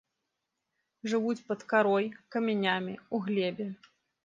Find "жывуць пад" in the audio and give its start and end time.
1.13-1.61